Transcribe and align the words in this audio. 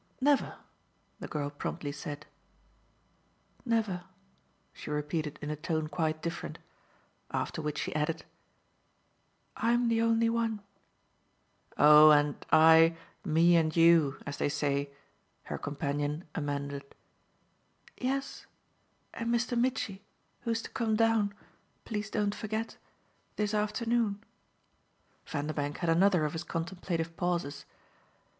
"Never," 0.19 0.57
the 1.19 1.27
girl 1.27 1.51
promptly 1.51 1.91
said. 1.91 2.25
"Never," 3.65 4.05
she 4.73 4.89
repeated 4.89 5.37
in 5.43 5.51
a 5.51 5.55
tone 5.55 5.89
quite 5.89 6.23
different. 6.23 6.57
After 7.29 7.61
which 7.61 7.77
she 7.77 7.93
added: 7.93 8.25
"I'm 9.55 9.89
the 9.89 10.01
only 10.01 10.27
one." 10.27 10.63
"Oh, 11.77 12.09
and 12.09 12.33
I 12.51 12.97
'me 13.23 13.55
and 13.55 13.75
you,' 13.75 14.17
as 14.25 14.37
they 14.37 14.49
say," 14.49 14.89
her 15.43 15.59
companion 15.59 16.23
amended. 16.33 16.95
"Yes, 17.99 18.47
and 19.13 19.31
Mr. 19.31 19.55
Mitchy, 19.55 20.01
who's 20.39 20.63
to 20.63 20.71
come 20.71 20.95
down 20.95 21.31
please 21.85 22.09
don't 22.09 22.33
forget 22.33 22.75
this 23.35 23.53
afternoon." 23.53 24.23
Vanderbank 25.27 25.77
had 25.77 25.91
another 25.91 26.25
of 26.25 26.33
his 26.33 26.43
contemplative 26.43 27.15
pauses. 27.17 27.65